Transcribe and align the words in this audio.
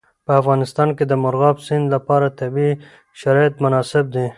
په 0.25 0.31
افغانستان 0.41 0.89
کې 0.97 1.03
د 1.07 1.13
مورغاب 1.23 1.57
سیند 1.65 1.85
لپاره 1.95 2.35
طبیعي 2.39 2.73
شرایط 3.21 3.53
مناسب 3.63 4.05
دي. 4.15 4.25